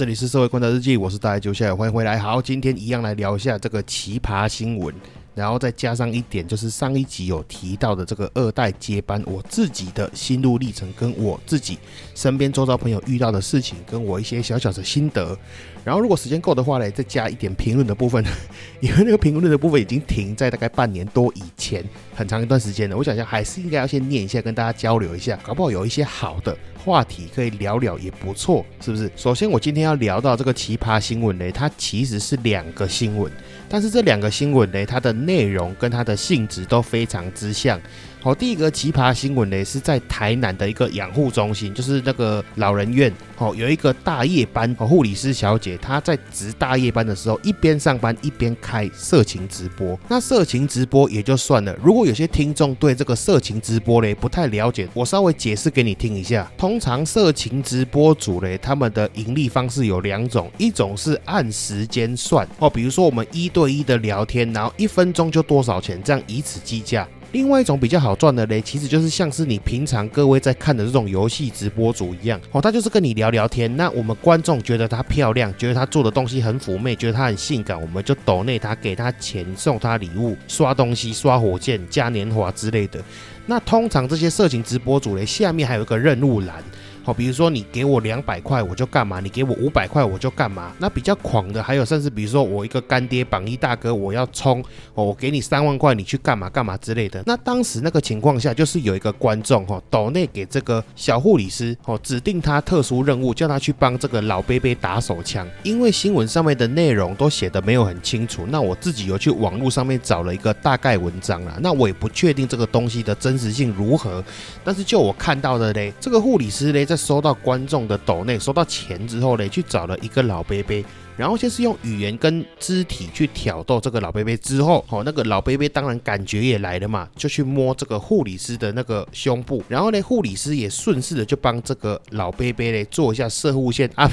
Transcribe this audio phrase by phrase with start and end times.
[0.00, 2.18] 这里是社会观察日记，我是大家九下，欢迎回来。
[2.18, 4.94] 好，今天一样来聊一下这个奇葩新闻，
[5.40, 11.78] 然后再加上一点，就是上一集有提到的这个二代接班，我自己的心路历程，跟我自己
[12.14, 15.34] 身边周遭朋友遇到的事情，跟我一些小小的心得。
[15.82, 18.22] 然后如果时间够的话呢，再加一点评论的部分，
[18.80, 21.82] 因为那个评论的部分已经停在大概半年多以前，
[22.14, 22.94] 很长一段时间了。
[22.94, 26.54] 我想想，还是应该要先念一下，跟大家交流一下，搞不好有一些好的。
[26.82, 29.10] 话题可以聊聊也不错，是不是？
[29.14, 33.30] 首先，我今天要聊到这个奇葩新闻呢，它其实是两个新闻，
[33.72, 37.80] 但是这两个新闻呢，它的内容跟它的性质都非常之像。
[38.22, 43.10] 好，第一个奇葩新闻呢，是在台南的一个养护中心，就是那个老人院。
[43.38, 49.98] 哦，有一个大夜班哦，护理师小姐，她在值大夜班的时候，一边上班一边开色情直播。
[50.06, 56.52] 那色情直播也就算了，如果有些听众对这个色情直播嘞不太了解，我稍微解释给你听一下。
[56.58, 67.08] 通常色情直播主嘞，他们的盈利方式有两种，一种是按时间算哦，比如说我们一对一的聊天，然后一分钟就多少钱，这样以此计价。
[67.32, 73.74] 另外一种比较好赚的嘞，其实就是像是你平常各位在看的这种游戏直播主一样，哦，他就是跟你聊聊天。
[73.76, 83.00] 那我们观众觉得她漂亮，觉得她做的东西很妩媚，觉得她很性感，我们就抖内她，给她钱，送她礼物，刷东西，刷火箭，嘉年华之类的。
[83.46, 86.62] 那通常这些色情直播主嘞，下面还有一个任务栏。
[87.10, 90.72] 好，比如说你给我两百块，我就干嘛；你给我五百块，我就干嘛。
[90.78, 94.62] 那比较狂的还有，甚至比如说我一个干爹榜一大哥，我要冲
[94.94, 97.20] 哦，我给你三万块，你去干嘛干嘛之类的。
[97.26, 105.44] 那当时那个情况下，就是有一个观众哈，岛内给这个小护理师哦，指定他特殊任务，叫他去帮这个老贝贝打手枪。
[105.64, 111.56] 因为新闻上面的内容都写的没有很清楚，那我自己有去网络上面找了一个大概文章啦。
[111.60, 114.22] 那我也不确定这个东西的真实性如何，
[114.62, 116.86] 但是就我看到的嘞，这个护理师嘞。
[116.90, 120.84] 在收到观众的斗内收到钱之后呢，去找了一个老贝贝，
[121.16, 134.10] 然后先是用语言跟肢体去挑逗这个老贝贝，之后哦，那个老贝贝当然感觉也来了嘛，就去摸这个护理师的那个胸部，然后呢，护理师也顺势的就帮这个老贝贝呢做一下射护线按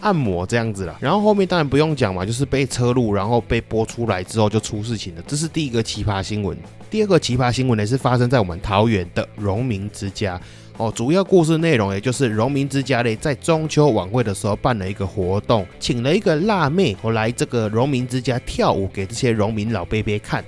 [0.00, 6.56] 按摩这样子了，然后后面当然不用讲嘛，就是被车路，然后被播出来之后就出事情了，这是第一个奇葩新闻。
[6.90, 10.40] 第二个奇葩新闻呢是发生在我们桃园的荣民之家。
[10.80, 20.42] 哦，主要故事内容也就是荣民之家嘞，在中秋晚会的时候办了一个活动，请了一个辣妹我来这个荣民之家跳舞给这些荣民老伯伯看。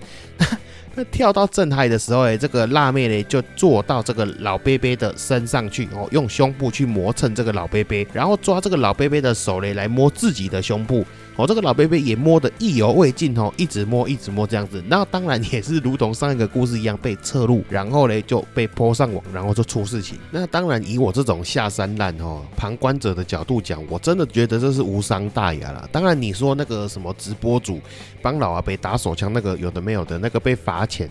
[0.95, 11.05] 那跳到正嗨的时候，哎，这个辣妹嘞就坐到这个老伯伯的身上去，哦，用胸部去磨蹭这个老伯伯，然后抓这个老伯伯的手嘞来摸自己的胸部。
[11.37, 14.83] 哦，这个老贝贝也摸得意犹未尽哦，一直摸，一直摸这样子。
[14.87, 20.19] 那当然也是如同上一个故事一样被侧录，然后呢就被泼上网，然后就出事情。
[20.31, 25.89] 那当然以我这种下三滥哦，旁观者的角度讲，我真的觉得这是无伤大雅了。
[25.91, 27.81] 当然你说那个什么直播主
[28.21, 31.09] 帮老阿伯打手枪那个有的没有的那个被罚钱，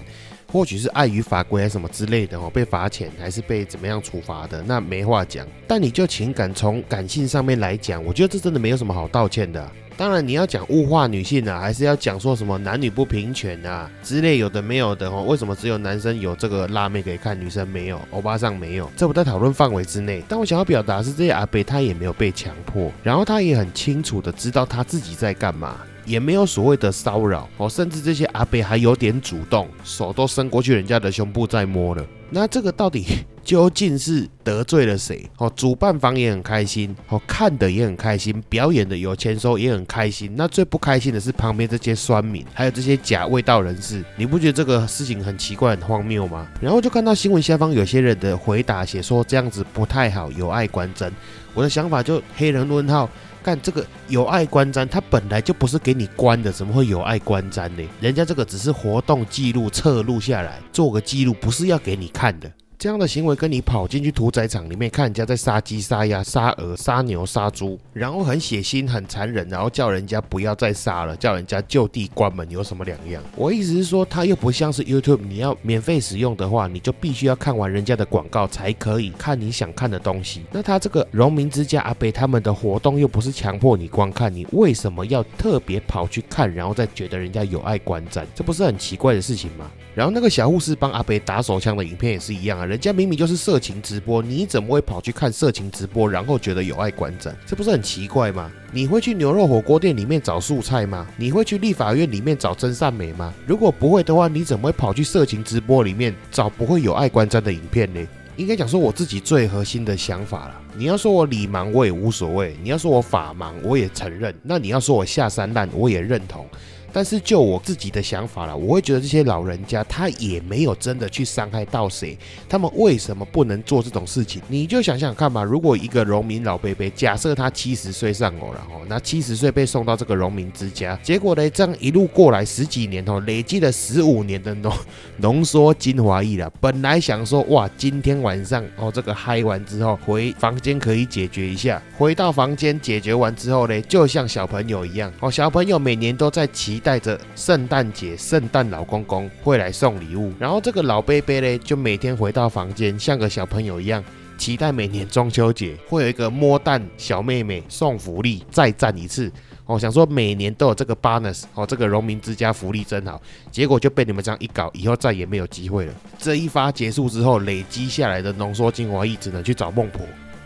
[0.52, 5.48] 或许是碍于法规还是什么之类的哦，被罚钱还是被怎么样处罚的，那没话讲。
[5.66, 9.66] 但你就情感从感性上面来讲，我觉得这真的没有什么好道歉的。
[9.98, 15.24] 当然，你要讲物化女性啊，还是要讲说什么男女不平权啊之类有的没有的哦？
[15.28, 18.02] 为什么只有男生有这个辣妹可以看，女生没有？
[18.10, 18.90] 欧巴桑没有？
[18.98, 20.24] 这不在讨论范围之内。
[20.28, 25.78] 但我想要表达是，这些阿贝他也没有被强迫，然后他也很清楚的知道他自己在干嘛。
[26.06, 32.06] 也没有所谓的骚扰哦，甚至这些阿伯还有点主动，手都伸过去人家的胸部在摸了。
[32.34, 33.06] 那这个到底
[33.44, 35.30] 究竟是得罪了谁？
[35.38, 40.34] 哦，主办方也很开心，哦，看的也很开心，表演的有钱收也很开心。
[40.38, 44.02] 那最不开心的是旁边这些酸民，还有这些假味道人士。
[44.16, 46.48] 你不觉得这个事情很奇怪、很荒谬吗？
[46.62, 51.12] 然后就看到新闻下方有些人的回答写说这样子不太好，有碍观瞻。
[51.54, 53.10] 我的想法就黑人问号。
[53.44, 57.84] 干这个有碍观瞻，它本来就不是给你关的，怎么会有碍观瞻呢？
[58.00, 62.52] 人家这个只是活动记录，侧录下来做个记录，不是要给你看的。
[62.82, 73.22] 这样的行为跟你跑进去屠宰场里面看人家在杀鸡、杀鸭、杀鹅、杀牛、杀猪，然后很血腥、很残忍，然后叫人家不要再杀了，叫人家就地关门，有什么两样？
[73.36, 80.42] 我意思是说，它又不像是 YouTube，你要免费使用的话，你就必须要看完人家的广告才可以看你想看的东西。
[80.52, 88.24] 那他这个荣民之家阿北他们的活动又不是强迫你观看，你为什么要特别跑去看，然后再觉得人家有碍观瞻？
[88.34, 89.70] 这不是很奇怪的事情吗？
[89.94, 97.34] 然后那个小护士帮阿北打手枪的影片也是一样啊，人家明明就是色情直播，你怎么会跑去看色情直播，然后觉得有爱观瞻？
[97.46, 98.52] 这不是很奇怪吗？
[98.72, 101.06] 你会去牛肉火锅店里面找素菜吗？
[101.18, 103.34] 你会去立法院里面找真善美吗？
[103.46, 108.08] 如果不会的话，你怎么会跑去色情直播里面找不会有爱观瞻的影片呢？
[108.38, 110.56] 应该讲说我自己最核心的想法了。
[110.74, 114.34] 你要说我理盲，我也无所谓；你要说我法盲，我也承认。
[114.42, 116.48] 那你要说我下三滥，我也认同。
[116.94, 122.18] 但是就我自己的想法了，我会觉得这些老人家他也没有真的去伤害到谁，
[122.50, 124.42] 他们为什么不能做这种事情？
[124.50, 134.74] 你就想想看吧，如果一个农民老伯伯，假设他七十岁上偶，然后那七十岁被送到这个农民之家，结果呢，这样一路过来十几年哦，累积了十五年的 浓
[135.18, 136.52] 浓缩精华液了。
[136.60, 146.81] 本来想说哇，今天晚上哦，这个嗨完之后回房间可以解决一下，回到房间解决完之后呢，就像小朋友一样哦，小朋友每年都在骑。
[146.82, 154.04] 带着圣诞节，圣诞老公公会来送礼物，然后这个老贝贝嘞，就每天回到房间，像个小朋友一样，
[154.38, 159.32] 期待每年中秋节会有一个摸蛋小妹妹送福利，再战一次。
[159.68, 165.94] 哦，想说每年都有这个 bonus，哦，这个农民之家福利真好，结果就被你们这样一搞，以后再也没有机会了。
[166.18, 170.02] 这一发结束之后，累积下来的浓缩精华液只能去找孟婆。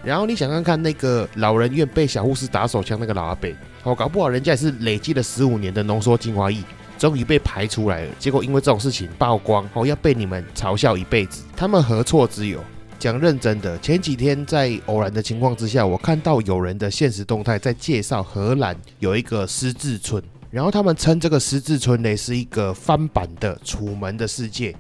[0.06, 3.50] 然后你想看看那个老人院被小护士打手枪那个老阿伯，
[3.82, 6.62] 哦，搞不好人家也是累积了十五年的浓缩精华液，
[7.00, 8.12] 终于被排出来了。
[8.20, 11.44] 结果因为这种事情曝光，哦，要被你们嘲笑一辈子。
[11.58, 12.64] 他们何错之有？
[13.00, 24.72] 讲认真的，前几天在偶然的情况之下，我看到有人的现实动态在介绍荷兰有一个失智村，然后他们称这个失智村呢是一个翻版的《楚门的世界》。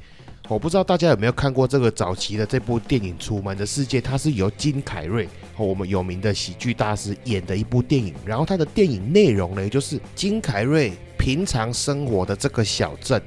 [0.47, 8.13] 我不知道大家有没有看过这个早期的这部电影《楚门的世界》，它是由金凯瑞和我们有名的喜剧大师演的一部电影。
[8.23, 13.19] 然后它的电影内容呢，就是金凯瑞平常生活的这个小镇，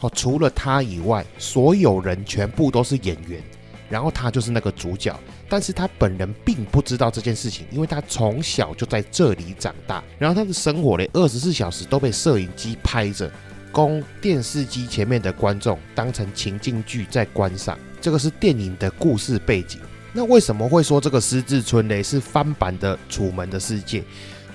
[0.00, 3.42] 哦，除了他以外，所有人全部都是演员，
[3.88, 5.18] 然后他就是那个主角。
[5.48, 13.32] 但是他本人并不知道这件事情，因为他从小就在这里长大，然后他的生活呢，二十四小时都被摄影机拍着。
[13.72, 19.80] 供电视机前面的观众当成情境剧在观赏，这个是电影的故事背景。
[20.12, 22.02] 那为什么会说这个失智村呢？
[22.02, 24.00] 是翻版的《楚门的世界》。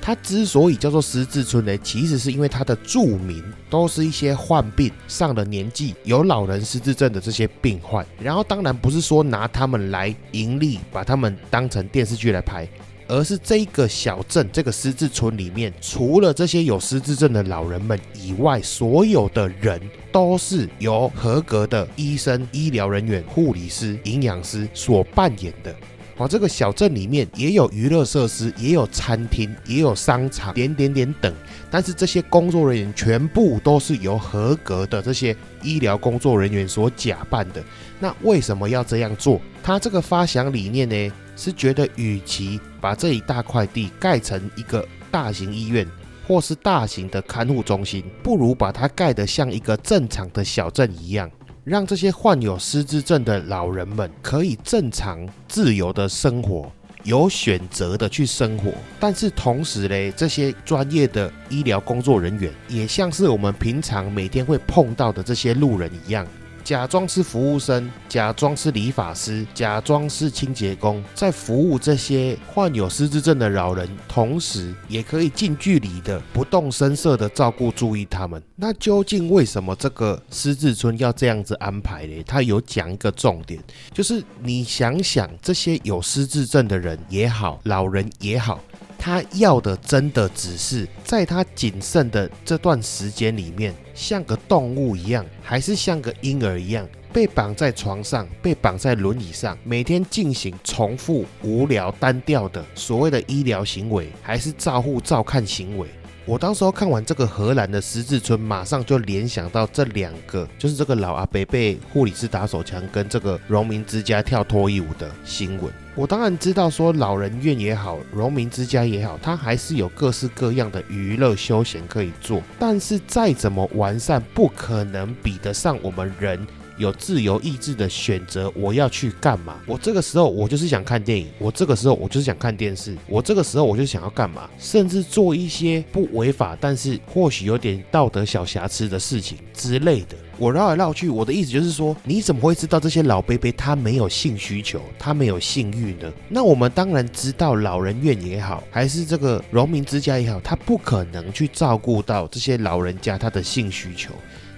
[0.01, 8.05] 它之所以叫做失智村呢，其实是因为它的著名都是一些患病、上了年纪、有老人失智症的这些病患。
[8.19, 12.67] 然后当然不是说拿他们来盈利，把他们当成电视剧来拍。
[13.07, 19.79] 而是这个小镇、这个失智村里面，除了这些有失智症的老人们以外，所有的人
[20.11, 25.75] 都是由合格的医生、医疗人员、护理师、营养师所扮演的。
[26.17, 31.33] 哦，这个小镇里面也有娱乐设施，也有餐厅，也有商场，点点点等。
[31.69, 37.61] 但是这些工作人员全部都是由合格的这些医疗工作人员所假扮的。
[37.99, 39.41] 那为什么要这样做？
[39.61, 41.11] 他这个发想理念呢？
[41.37, 45.87] 是觉得，与其把这一大块地盖成一个大型医院，
[46.27, 51.27] 或是大型的看护中心，不如把它盖得像一个正常的小镇一样，
[51.63, 56.71] 让这些患有失智症的老人们可以正常、自由的生活，
[57.01, 58.71] 有选择的去生活。
[58.99, 66.23] 但是同时嘞，这些专业的医疗工作人员，也像是我们平常每天会碰到的这些路人一样。
[66.65, 78.41] 假装是服务生，假装是理发师，假装是清洁工，在服务这些患有失智症的老人，同时也可以近距离的、不动声色的照顾、注意他们。
[78.55, 82.23] 那究竟为什么这个失智村要这样子安排呢？
[82.23, 88.59] 他有讲一个重点，就是你想想，这些有失智症的人也好，老人也好。
[88.97, 105.87] 他要的真的只是在他仅剩的这段时间里面，像个动物一样，还是像个婴儿一样，被绑在床上，被绑在轮椅上，每天进行重复、无聊、单调的所谓的医疗行为，还是照护、照看行为？
[106.27, 115.71] 我当时候看完这个荷兰的十字村，马上就联想到这两个，就是这个老阿伯被护理师打手枪，跟这个农民之家跳脱衣舞的新闻。
[115.93, 122.41] 我当然知道，说老人院也好，农民之家也好，它还是有各式各样的娱乐休闲可以做。
[122.57, 126.45] 但是再怎么完善，不可能比得上我们人
[126.77, 129.55] 有自由意志的选择我要去干嘛。
[129.65, 140.15] 我这个时候我就是想看电影，我这个时候我就是想看电视，我这个时候我就想要干嘛，甚至做一些不违法，但是或许有点道德小瑕疵的事情之类的。
[140.37, 146.11] 我绕来绕去，我的意思就是说，你怎么会知道这些老贝贝他没有性需求，他没有性欲呢？
[146.27, 154.11] 那我们当然知道，老人院也好，还是这个农民之家也好，他不可能去照顾到这些老人家他的性需求。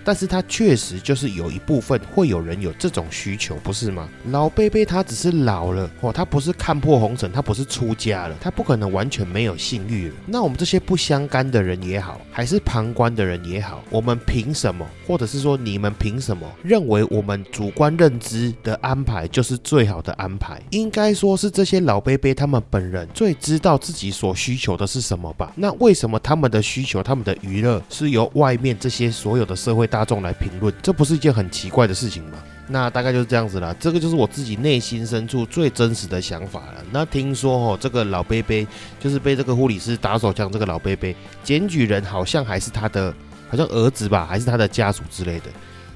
[0.08, 4.08] 但是他确实就是有一部分会有人有这种需求，不是吗？
[4.32, 10.16] 老贝贝他只是老了哦，他不是看破红尘，他不是出家了，他不可能完全没有性欲了。
[10.26, 20.62] 那我们这些不相干的人也好，还是旁观的人也好，我们凭什么，或者是说你们凭什么认为我们主观认知的安排就是最好的安排？
[20.70, 25.52] 应该说是这些老贝贝他们本人最知道自己所需求的是什么吧？
[25.58, 29.97] 那为什么他们的需求、他们的娱乐是由外面这些所有的社会大？
[29.98, 32.38] 大众来评论，这不是一件很奇怪的事情吗？
[32.68, 33.74] 那大概就是这样子了。
[33.80, 36.84] 这个就是我自己内心深处最真实的想法了。
[36.92, 38.68] 那听说哦，这个老贝贝
[39.00, 43.12] 就是被这个护理师打手枪，这个老贝贝检举人好像还是他的，
[43.50, 45.46] 好像儿子吧，还是他的家属之类的。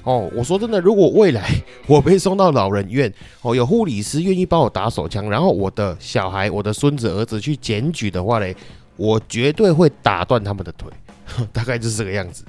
[0.02, 1.48] 哦，我说真的，如果未来
[1.86, 8.56] 我被送到老人院，哦，有护理师愿意帮我打手枪，然后我的小孩、我的孙子、儿子去检举的话嘞，
[8.96, 10.90] 我绝对会打断他们的腿，
[11.52, 12.42] 大概就是这个样子。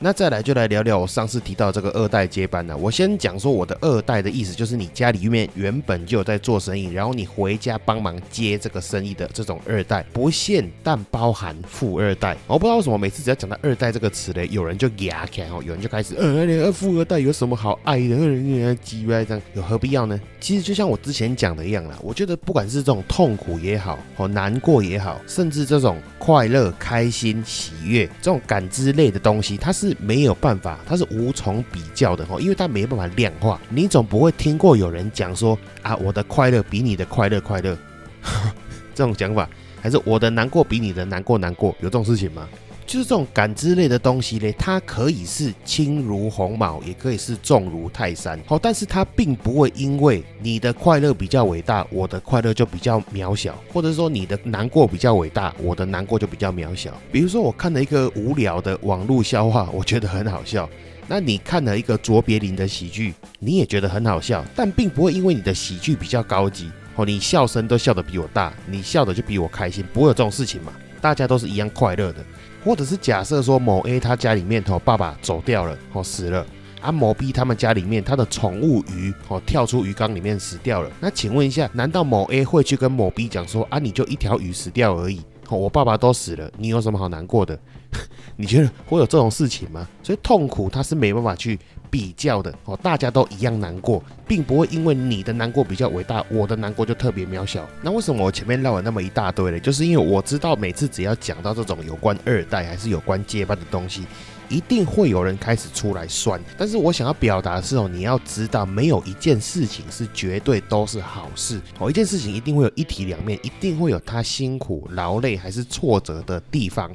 [0.00, 2.76] 那再来就来聊聊我上次提到这个二代接班呢。
[2.76, 12.36] 我先讲说我的二代的意思，就是你家里面原本就有在做生意，然后你回家帮忙接这个生意的这种二代，不限但包含富二代。
[12.46, 18.16] 我不知道为什么每次只要讲到二代这个词嘞，有人就牙开哦，有人就开始呃，富二代有什么好爱的？
[18.16, 20.20] 呃，鸡歪这样有何必要呢？
[20.38, 29.87] 其实就像我之前讲的一样啦，我觉得不管是这种痛苦也好，哦难过也好，甚至这种快乐、开心、喜悦这种感知类的东西，它是。
[29.88, 33.60] 是没有办法，它是无从比较的哈，因为它没办法量化。
[33.68, 37.76] 你总不会听过有人讲说啊，我的快乐比你的快乐快乐，
[38.94, 39.48] 这种讲法，
[39.80, 42.48] 还是我的难过比你的难过难过，有这种事情吗？
[42.88, 48.40] 就是这种感知类的东西呢，它可以是轻如鸿毛，也可以是重如泰山。
[48.46, 56.90] 好，但是它并不会因为你的快乐比较伟大，我的快乐就比较渺小，或者说你的难过比较伟大，我的难过就比较渺小。
[57.12, 60.66] 比如说，我看了一个无聊的网络笑话，我觉得很好笑。
[61.06, 70.72] 那你看了一个卓别林的喜剧，你也觉得很好笑，但并不会因为你的喜剧比较高级，哦，你笑声都笑得比我大，你笑的就比我开心，不会有这种事情嘛？
[71.02, 72.24] 大家都是一样快乐的。
[72.68, 76.46] 或者是假设说某 A 他家里面头爸爸走掉了哦死了
[76.82, 85.22] 啊某 B 他们家里面他的宠物鱼哦跳出鱼缸里面死掉了，那请问一下，难道某 A 会去跟某 B 讲说啊你就一条鱼死掉而已？
[85.48, 87.58] 我爸爸都死了，你有什么好难过的？
[88.36, 89.88] 你觉得会有这种事情吗？
[90.02, 91.58] 所以痛苦他是没办法去
[91.90, 97.68] 比较的哦，大家都一样难过，并不会因为你的难过比较伟大，我的难过就特别渺小。
[97.82, 99.60] 那为什么我前面唠了那么一大堆呢？
[99.60, 104.04] 就是因为我知道每次只要讲到这种有关二代还是有关接班的东西。
[104.50, 116.90] 一定会有人开始出来算，但是我想要表达的是哦，你要知道，没有一件事情是绝对都是好事哦，一件事情一定会有一体两面，一定会有他辛苦、劳累还是挫折的地方。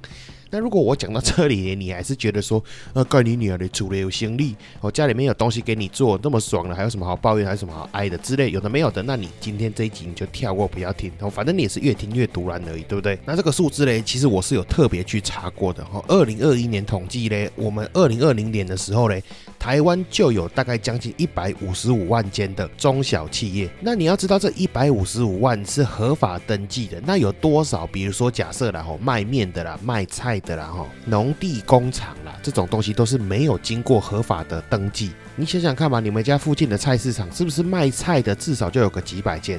[0.54, 13.18] 那如果我讲到这里，你还是觉得说，呃，怪你女儿的主了有行李，我家里面有东西给你做，那么爽了，还有什么好抱怨，还有什么好哀的之类，有的没有的，那你今天这一集你就跳过，不要听，哦，反正你也是越听越独然而已，对不对？
[13.26, 19.24] 那这个数字嘞，其实我是有特别去查过的，哦，二零二一年统计嘞，我们二零二零年的时候嘞，
[19.64, 23.70] 台湾就有大概将近一百五十五万间的中小企业。
[23.80, 27.88] 那你要知道，这一百五十五万是合法登记的，那有多少？
[27.88, 30.38] 比如说假设啦，吼，卖面的啦，卖菜。
[30.42, 35.12] 的啦哈，农地工厂啦，这种东西都是没有经过合法的登记。
[35.38, 39.58] 你想想看嘛，你们家附近的菜市场是不是卖菜的至少就有个几百件？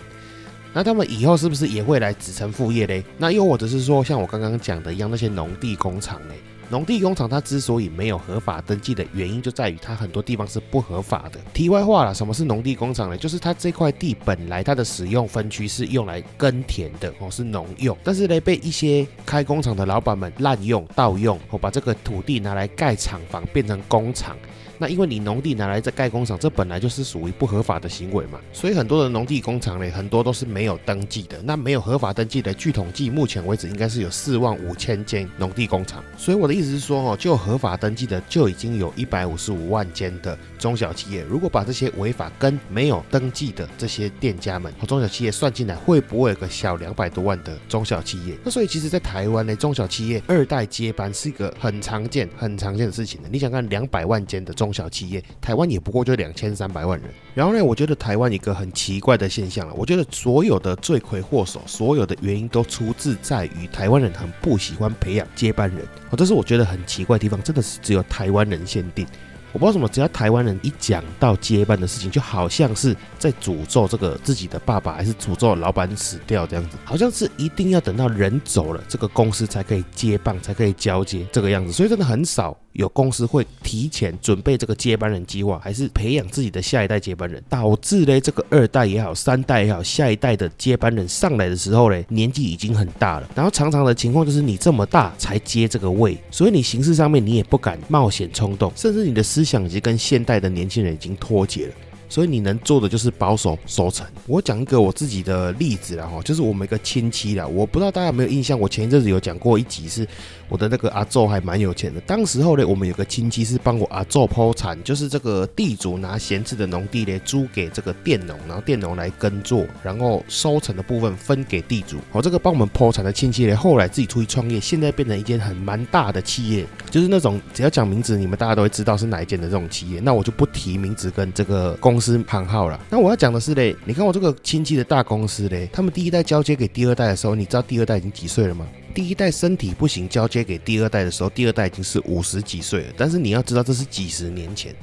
[0.75, 3.03] 那他们以后是不是也会来子承父业嘞？
[3.17, 6.35] 那又或者是说，像我刚刚讲的一样，那些农地工厂嘞？
[6.75, 11.38] 农地工厂它之所以没有合法登记的原因，就在于它很多地方是不合法的。
[11.52, 13.16] 题外话了，什么是农地工厂呢？
[13.16, 24.37] 就是它这块地本来它的使用分区是用来耕田的哦，是农用，但是呢被一些开工厂的老板们滥用、盗用，哦把这个土地拿来盖厂房，变成工厂。
[24.78, 31.40] 那因为你农地拿来在盖工厂，这本来就是属于不合法的行为嘛，所以很多的农地工厂呢，很多都是没有登记的。
[31.43, 36.02] 那没有合法登记的，据统计，目前为止应该是有四万五千间农地工厂。
[36.16, 41.23] 所以我的意思是说，哦，就合法登记的就已经有一百五十五万间的中小企业。
[41.23, 48.37] 如果把这些违法跟没有登记的这些店家们和中小企业算进来，会不会有个小两百多万的中小企业？
[48.45, 53.28] 那所以其实，在台湾呢，中小企业二代接班是一个很常见、很常见的事情的。
[53.28, 57.11] 你想看两百万间的中中小企业，台湾也不过就两千三百万人。
[57.35, 65.80] 然后呢，我觉得台湾一个很奇怪的现象了，我觉得所有的罪魁祸首，所有的原因都出自在于台湾人很不喜欢培养接班人。
[66.11, 69.06] 哦，这是我觉得很奇怪的地方，真的是只有台湾人限定。
[69.55, 82.57] 我不知道什么，只要台湾人一讲到接班的事情，就好像是在诅咒这个自己的爸爸，还是诅咒老板死掉这样子，好像是一定要等到人走了，这个公司才可以接棒，才可以交接这个样子，所以真的很少。
[82.75, 93.31] 有公司会提前准备这个接班人计划，还是培养自己的下一代接班人，导致嘞这个二代也好，三代也好，下一代的接班人上来的时候嘞，年纪已经很大了。
[93.33, 101.75] 然后常常的情况就是你这么大才接这个位，所以你形式上面你也不敢冒险冲动，甚至你的思想已经跟现代的年轻人已经脱节了。
[102.09, 104.07] 所以你能做的就是保守收成。
[104.27, 110.07] 我讲一个我自己的例子啦，哈，就是我们一个亲戚啦，我不知道大家有没有印象，我前一阵子有讲过一集是。
[110.51, 111.99] 我的那个阿昼还蛮有钱的。
[112.03, 121.97] 当时候呢，我们有个亲戚是帮我阿昼剖产，就是这个地主拿闲置的农地呢租给这个佃农，然后佃农来耕作，然后收成的部分分给地主。
[122.13, 129.99] 好这个帮我们剖产的亲戚呢，后来自己出去创业，现在变成一间很蛮大的企业，就是那种只要讲名字，你们大家都会知道是哪一间的这种企业。
[130.01, 132.81] 那我就不提名字跟这个公公司行号了。
[132.91, 138.67] 那我要讲的是嘞，你看我这个亲戚的大公司嘞，他们第一代交接给第二代的时候，你知道第二代已经几岁了吗？
[138.93, 142.95] 第一代身体不行，交接给第二代的时候，第二代已经是五十几岁了。
[142.97, 144.75] 但是你要知道，这是几十年前，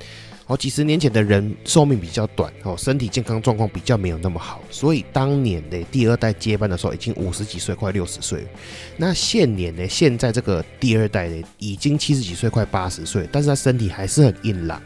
[0.47, 8.47] 哦，几十年前的人寿命比较短，哦，身体健康状况比较没有那么好，所以当年的第二代接班的时候，已经五十几岁，快六十岁了。
[8.95, 9.85] 那现年呢？
[9.89, 14.81] 现在这个第二代呢，已经七十几岁，快八十岁，但是他身体还是很硬朗。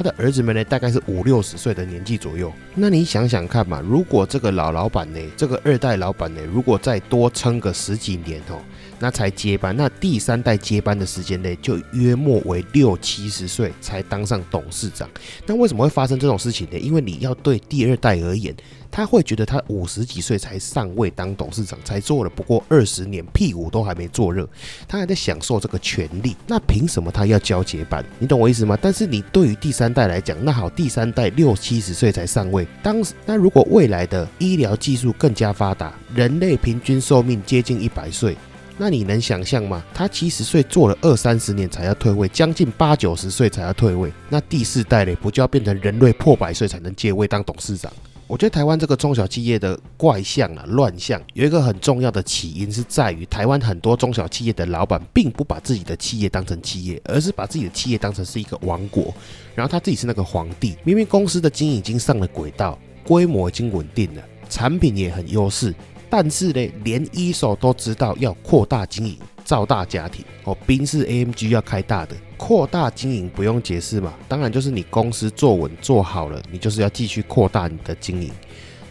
[0.00, 2.50] 他的儿子们呢，大概是五六十岁的年纪左右。
[2.74, 8.56] 那你想想看嘛，如果这个老老板呢，这个二代老板呢，如果再多撑个十几年哦，
[8.98, 15.06] 那才接班，那第三代接班的时间呢，就约莫为六七十岁才当上董事长。
[15.44, 16.78] 那为什么会发生这种事情呢？
[16.78, 18.56] 因为你要对第二代而言。
[18.90, 24.48] 他会觉得他五十几岁才上位当董事长，才做了不过二十年，屁股都还没坐热，
[24.88, 26.36] 他还在享受这个权利。
[26.46, 28.04] 那凭什么他要交接班？
[28.18, 28.76] 你懂我意思吗？
[28.80, 38.36] 但是你对于第三代来讲，那好，第三代六七十岁才上位，当时那如果未来的医疗技术更加发达，人类平均寿命接近一百岁，
[38.76, 39.84] 那你能想象吗？
[39.94, 47.92] 他七十岁做了二三十年才要退位，将近八九十岁才要退位，那第四代嘞，不就要变成人类破百岁才能接位当董事长？
[48.30, 59.12] 我觉得台湾这个中小企业的怪象啊、乱象，有一个很重要的起因是在于台湾很多中小企业的老板并不把自己的企业当成企业，而是把自己的企业当成是一个王国，
[59.52, 60.76] 然后他自己是那个皇帝。
[60.84, 65.74] 明明公司的经营已经上了轨道，规模已经稳定了，产品也很优势，
[66.08, 69.18] 但是呢，连一手都知道要扩大经营。
[69.50, 78.30] 造大家庭哦，宾士 AMG 要开大的，扩大经营不用解释嘛，当然就是你公司做稳做好了，你就是要继续扩大你的经营。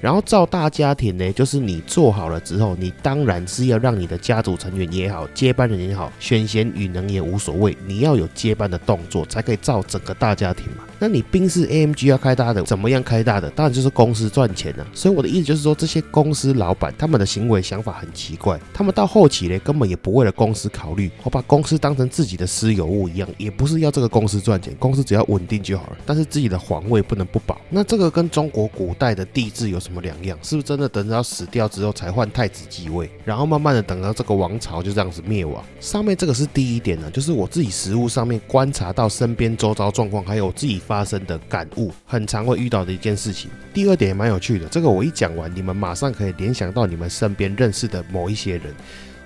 [0.02, 10.84] 然后造大家庭呢，就是你做好了之后，你当然是要让你的家族成员也好，接班人也好，选贤与能也无所谓，你要有接班的动作，才可以造整个大家庭嘛。
[11.00, 13.50] 那你宾士 AMG 要开大的，怎么样开大的？
[13.52, 14.86] 当然就是公司赚钱了。
[14.94, 25.98] 所以我的意思就是说，这些公司老板他们的行为想法很奇怪，他们到后期呢，根本也不为了公司考虑，我把公司当成自己的私有物一样，也不是要这个公司赚钱，公司只要稳定就好了。
[26.06, 27.60] 但是自己的皇位不能不保。
[27.70, 30.38] 那这个跟中国古代的帝制有什么两样？
[30.42, 35.64] 是不是真的等到死掉之后才换太子继位，然后慢慢的等到这个王朝就这样子灭亡？
[35.80, 40.82] 上面这个是第一点呢，就是我自己实物上面观察到身边周遭状况，还有自己。
[40.90, 43.52] 发生的感悟，很常会遇到的一件事情。
[43.72, 48.74] 第二点也蛮有趣的，这个我一讲完，你们马上可以联想到你们身边认识的某一些人。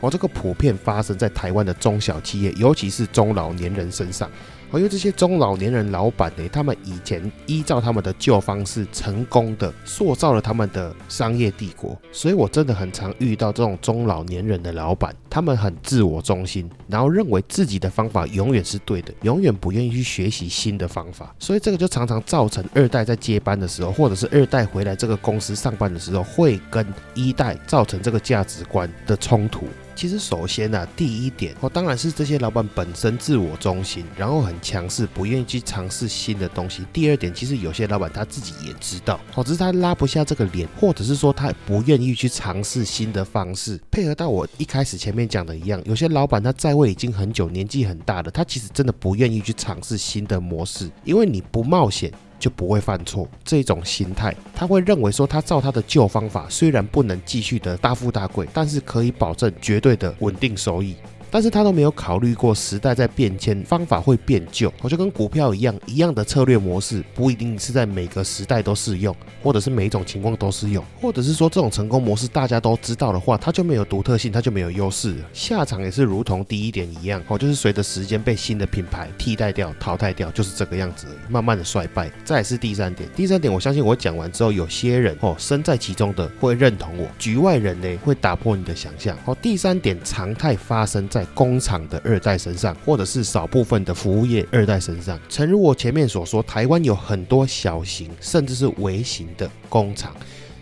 [0.02, 4.30] 哦，这个普遍发生在台湾的中小企业，尤其是中老年人身上。
[4.80, 29.68] 因为这些中老年人老板呢，他们以前依照他们的旧方式，成功的塑造了他们的商业帝国，所以我真的很常遇到这种中老年人的老板，他们很自我中心，然后认为自己的方法永远是对的，永远不愿意去学习新的方法，所以这个就常常造成二代在接班的时候，或者是二代回来这个公司上班的时候，会跟一代造成这个价值观的冲突。
[29.96, 36.84] 其实首先呢，第一点哦，当然是这些老板本身自我中心，然后很强势，不愿意去尝试新的东西。
[36.92, 43.80] 第二点，其实有些老板他自己也知道，哦，只是他拉不下这个脸，或者是说他不愿意去尝试新的方式。
[43.92, 52.12] 配合到我一开始前面讲的一样，有些老板他在位已经很久，年纪很大了，他其实真的不愿意去尝试新的模式，因为你不冒险。
[52.44, 60.94] 就不会犯错，这种心态，他会认为说，他照他的旧方法，虽然不能继续的大富大贵，但是可以保证绝对的稳定收益。
[61.34, 82.12] 但是他都没有考虑过时代在变迁，方法会变旧，我就跟股票一样，一样的策略模式不一定是在每个时代都适用，或者是每一种情况都适用，或者是说这种成功模式大家都知道的话，它就没有独特性，它就没有优势，下场也是如同第一点一样，哦，就是随着时间被新的品牌替代掉、淘汰掉，就是这个样子，慢慢的衰败。
[82.24, 89.18] 再是第三点，第三点，我相信我讲完之后，有些人哦身在其中的会认同我，局外人呢会打破你的想象。
[89.26, 91.23] 哦，第三点，常态发生在。
[91.34, 95.20] 工厂的二代身上，或者是少部分的服务业二代身上。
[95.30, 100.16] 诚如我前面所说，台湾有很多小型甚至是微型的工厂。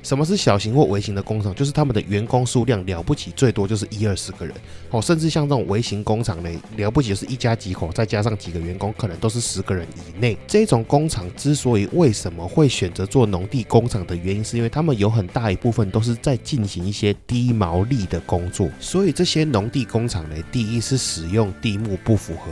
[0.04, 1.54] 什么是小型或微型的工厂？
[1.54, 4.56] 就是他们的员工数量了不起，最多就是一二十个人
[4.90, 10.38] 哦，甚至像这种微型工厂呢，了不起就是一家几口，再加上几个员工，可能都是十个人以内。
[10.48, 22.52] 这种工厂之所以为什么会选择做农地工厂的原因，是因为他们有很大一部分都是在进行一些低毛利的工作，所以这些农地工厂呢，第一是使用地目不符合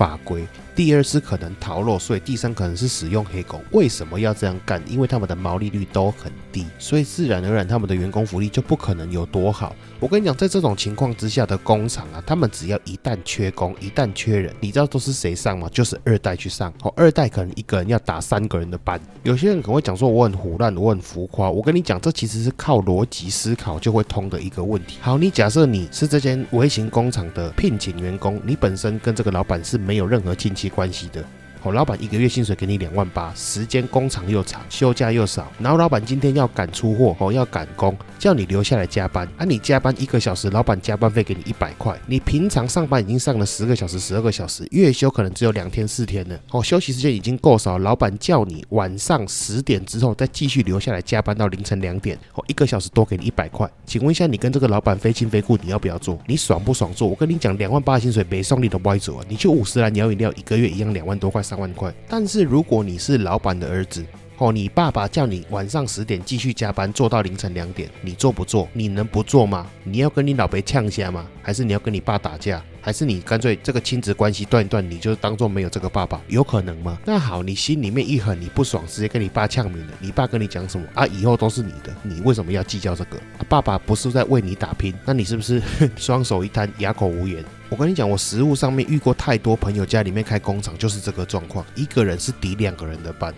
[0.00, 0.46] 法规。
[0.74, 3.62] 第二是可能逃漏税，第三可能是使用黑工。
[3.72, 4.82] 为什么要这样干？
[4.88, 9.76] 因为他们的毛利率都很低，所以自然而然他们的员工福利就不可能有多好。
[9.98, 15.68] 我跟你讲，在这种情况之下的工厂啊，他们只要一旦缺工，一旦缺人，你知道都是谁上吗？
[15.70, 16.72] 就是二代去上。
[16.82, 18.98] 哦，二代可能一个人要打三个人的班。
[19.22, 21.50] 有些人可能会讲说我很胡乱，我很浮夸。
[21.50, 24.96] 我跟你讲，这其实是靠逻辑思考就会通的一个问题。
[25.02, 30.68] 好，你假设你是这间微型工厂的聘请员工，你本身跟这个老板是没有任何亲戚。
[30.68, 31.39] 关系的。
[31.62, 56.18] 哦，老板一个月薪水给你两万八，时间工厂又长，休假又少，然后老板今天要赶出货，哦，要赶工，叫你留下来加班，啊，你加班一个小时，老板加班费给你一百块，你平常上班已经上了十个小时、十二个小时，月休可能只有两天四天了，哦，休息时间已经够少，老板叫你晚上十点之后再继续留下来加班到凌晨两点，哦，一个小时多给你一百块，请问一下，你跟这个老板非亲非故，你要不要做？
[56.26, 57.06] 你爽不爽做？
[57.06, 61.42] 我跟你讲，两万八的薪水没送你都不会做啊，你去五十来鸟饮料，一个月一样两万多块。
[61.50, 64.06] 三万块，但是如果你是老板的儿子，
[64.38, 68.68] 哦，你爸爸叫你晚上十点继续加班做到凌晨两点，你做不做？
[68.72, 69.66] 你能不做吗？
[69.82, 71.26] 你要跟你老爸呛下吗？
[71.42, 72.62] 还是你要跟你爸打架？
[72.80, 76.20] 还是你干脆这个亲子关系断一断，你就当做没有这个爸爸？
[76.28, 76.96] 有可能吗？
[77.04, 79.92] 那好，你心里面一狠，你不爽，直接跟你爸呛明了。
[79.98, 81.04] 你爸跟你讲什么啊？
[81.08, 83.18] 以后都是你的，你为什么要计较这个？
[83.48, 85.60] 爸爸不是在为你打拼，那你是不是
[85.96, 87.44] 双手一摊，哑口无言？
[87.70, 93.32] 我跟你讲，我实物上面遇过太多朋友家里面开工厂就是这个状况，一个人是抵两个人的班。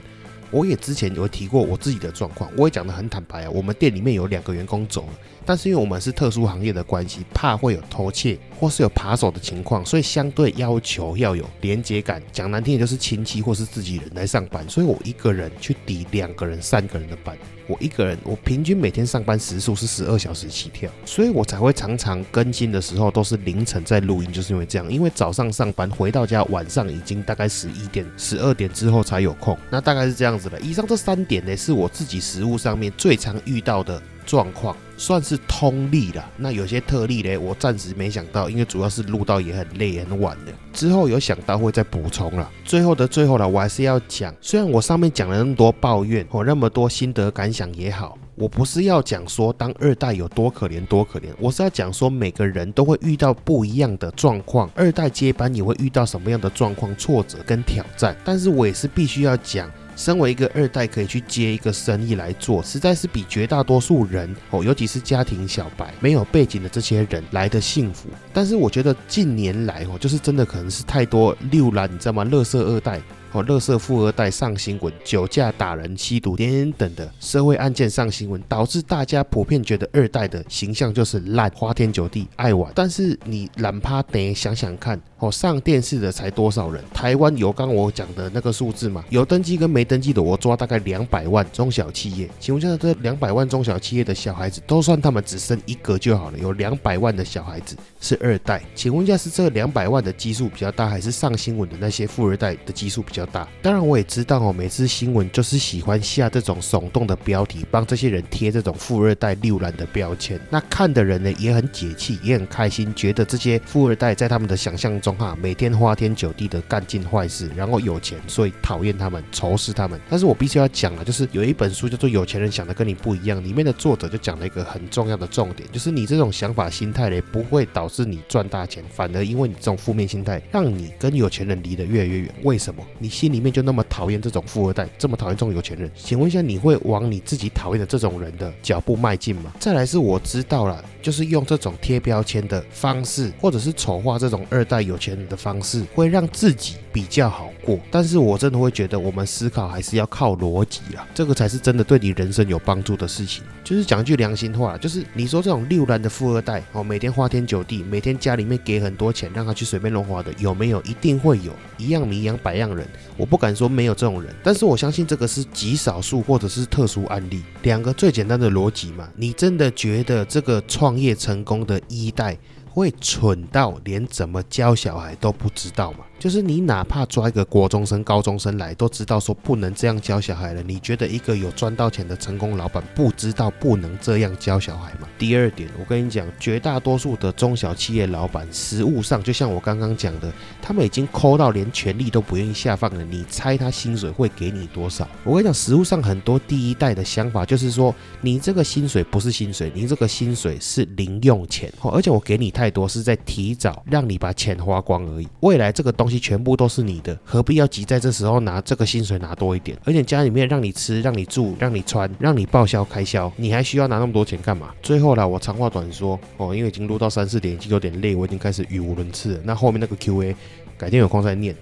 [0.51, 3.51] 我也之前有提过我自己的状况，我也讲得很坦白啊。
[3.51, 5.13] 我们店里面有两个员工走了，
[5.45, 12.23] 但是因为我们是特殊行业的关系，怕会有偷窃或是有扒手的情况，所以相对要求要有连接感。
[12.33, 17.37] 讲难听点就是亲戚或是自己人来上班，所以我一个人去抵两个人、三个人的班。
[17.69, 24.93] 我一个人，我平均每天上班时数是十二小时起跳，所以我才会常常更新的时候都是凌晨在录音，就是因为这样。
[24.93, 30.61] 因为早上上班回到家，晚上已经大概十一点、十二点之后才有空，那大概是这样子的。
[30.61, 34.03] 以上这三点呢，是我自己实务上面最常遇到的。
[34.27, 40.53] 状况算是通例了，那有些特例嘞，我暂时没想到，因为主要是录到也很累很晚了。
[40.73, 42.51] 之后有想到会再补充了。
[42.65, 59.71] 最后的最后了，我还是要讲，虽然我上面讲了那么多抱怨或那么多心得感想也好，我不是要讲说当二代有多可怜多可怜，我是要讲说每个人都会遇到不一样的状况，二代接班也会遇到什么样的状况、挫折跟挑战，但是我也是必须要讲。
[59.97, 68.09] 身为一个二代，可以去接一个生意来做，实在是比绝大多数人哦，尤其是家庭小白、没有背景的这些人来的幸福。
[68.33, 72.25] 但是我觉得近年来哦，就是真的可能是太多六蓝，你知道吗？
[72.25, 73.01] 乐色二代。
[73.35, 82.71] 哦，乐色富二代上新闻，酒驾打人、吸毒等等的社会案件上新闻，导致大家普遍觉得二代的形象就是烂、花天酒地、爱玩。
[82.75, 86.83] 但是你懒趴得想想看，哦，上电视的才多少人？
[86.93, 89.05] 台湾有刚我讲的那个数字嘛？
[89.09, 92.29] 有登记跟没登记的，我抓大概两百万中小企业。
[92.41, 98.61] 请问一下，这两百万中小企业的小孩子，都算他们只生一个就好了，有两百万的小孩子是二代。
[98.75, 103.49] 请问一下，是这两百万的基数比较大，还是上新闻的那些富二代的基数比较大？
[103.63, 110.41] 当然，我也知道哦，每次新闻就是喜欢下这种耸动的标题，帮这些人贴这种富二代六蓝的标签。
[110.51, 120.01] 那看的人呢，也很解气，也很开心，觉得这些富二代在他们的想象中哈，每天花天酒地的干尽坏事，然后有钱，所以讨厌他们，仇视他们。
[120.09, 132.35] 但是我必须要讲啊，就是有一本书叫做《有钱人想的跟你不一样》，里面的作者就讲了一个很重要的重点，就是你这种想法心态嘞，不会导致你赚大钱，反而因为你这种负面心态，让你跟有钱人离得越来越远。
[132.43, 132.85] 为什么？
[132.99, 135.91] 你心里面就那么讨厌这种富二代，这么讨厌这种有钱人？
[135.95, 139.53] 请问一下，你会往你自己讨厌的这种人的脚步迈进吗？
[139.59, 147.79] 再来是我知道了，就是用这种贴标签的方式，或者是丑化这种二代有钱人的方式，会让自己比较好过。
[147.91, 153.43] 但是我真的会觉得，我们思考还是要靠逻辑啊，这个才是真的对你人生有帮助的事情。
[153.65, 160.81] 就是讲句良心话，就是你说这种六男的富二代哦，每天花天酒地，每天家里面给很多钱让他去随便乱花的，有没有？
[160.83, 162.87] 一定会有，一样米养百样人。
[163.17, 167.43] 我不敢说没有这种人，但是我相信这个是极少数或者是特殊案例。
[167.63, 172.37] 两个最简单的逻辑嘛，你真的觉得这个创创业成功的一代
[172.69, 176.01] 会蠢到连怎么教小孩都不知道吗？
[176.23, 180.63] 就是你哪怕抓一个国中生、高中生来，都知道说不能这样教小孩了。
[180.63, 185.09] 你觉得一个有赚到钱的成功老板不知道不能这样教小孩吗？
[185.19, 190.33] 第二点，我跟你讲，绝大多数的中小企业老板，实务上就像我刚刚讲的，
[190.63, 193.03] 他们已经抠到连权力都不愿意下放了。
[193.03, 195.09] 你猜他薪水会给你多少？
[195.25, 205.27] 我跟你讲，实务上很多第一代的想法就是说，你这个薪水不是薪水，你这个薪水是零用钱，而且我给你太多，是在提早让你把钱花光而已。
[205.41, 206.12] 未来这个东。
[206.19, 209.77] 全部都是你的，何必要急在这时候拿这个薪水拿多一点？
[209.85, 214.75] 而且家里面让你吃、让你住、让你穿、让你报销开销，你还需要拿那么多钱干嘛？
[214.83, 219.41] 最后啦，我长话短说哦，因为已经录到三四点，已经有点累，我已经开始语无伦次了。
[219.45, 220.35] 那后面那个 Q&A，
[220.77, 221.55] 改天有空再念。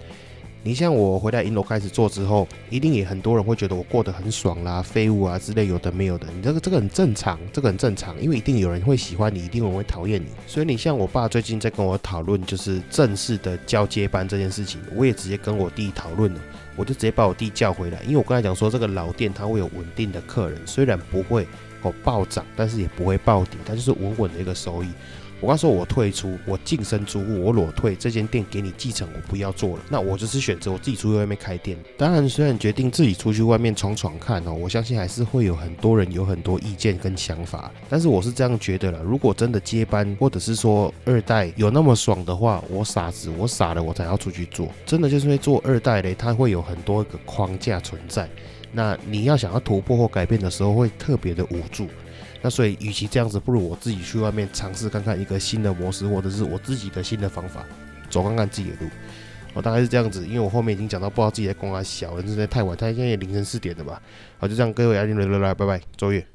[0.63, 6.27] 你像我回来银楼开始做之后，一定也很多人会觉得我过得很爽啦，废物啊之类有的没有的。
[6.35, 10.27] 你这个这个很正常，这个很正常，因为一定有人会喜欢你，一定有人会讨厌你。
[10.45, 16.39] 所以你像我爸最近在跟我讨论，就是正式的交接班这件事情，我也直接跟我弟讨论了，
[16.75, 21.47] 我就直接把我弟叫回来，因为我刚才讲说这个老店它会有稳定的客人，虽然不会
[21.81, 24.89] 哦暴涨，但是也不会暴跌，它就是稳稳的一个收益。
[25.41, 29.83] 我刚说，我退出，我净身出户，我裸退，这间店给你继承，我不要做了。
[29.89, 31.75] 那我就是选择我自己出去外面开店。
[31.97, 37.71] 当然，虽然决定自己出去外面闯闯看哦，我相信还是会有很多人有很多意见跟想法。
[37.89, 44.67] 但是我是这样觉得了，如果真的接班，或者是说二代有那么爽的话，我傻子，我傻了，我才要出去做。
[44.85, 48.29] 真的就是因为做二代嘞，它会有很多个框架存在。
[48.71, 51.87] 那你要想要突破或改变的时候，会特别的无助。
[52.41, 57.63] 那所以，与其这样子，不如我自己去外面尝试看看一个新的模式，或者是我自己的新的方法，
[58.09, 58.89] 走看看自己的路。
[59.53, 64.01] 我大概是这样子，因为我后面已经讲到，不知道自己在公啊小，真的太晚，他现在也凌晨四点了吧？
[64.39, 66.25] 好，就这样，各位阿丁来来来，拜拜，周月。